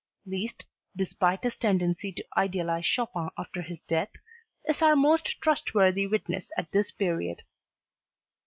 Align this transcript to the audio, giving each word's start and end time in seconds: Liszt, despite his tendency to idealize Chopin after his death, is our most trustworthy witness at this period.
Liszt, 0.25 0.65
despite 0.95 1.43
his 1.43 1.57
tendency 1.59 2.11
to 2.11 2.25
idealize 2.35 2.87
Chopin 2.87 3.29
after 3.37 3.61
his 3.61 3.83
death, 3.83 4.09
is 4.65 4.81
our 4.81 4.95
most 4.95 5.39
trustworthy 5.39 6.07
witness 6.07 6.51
at 6.57 6.71
this 6.71 6.91
period. 6.91 7.43